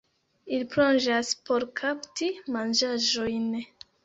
Ili 0.55 0.65
plonĝas 0.75 1.29
por 1.49 1.65
kapti 1.81 2.31
manĝaĵojn. 2.57 3.47